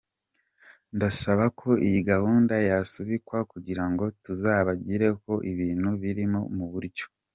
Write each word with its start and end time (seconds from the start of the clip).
Ndasaba 0.95 1.45
ko 1.59 1.69
iyi 1.87 1.99
gahunda 2.11 2.55
yasubikwa 2.69 3.37
kugira 3.51 3.83
ngo 3.91 4.05
tuzabigarukeho 4.23 5.33
ibintu 5.51 5.89
biri 6.01 6.25
mu 6.57 6.65
buryo. 6.73 7.05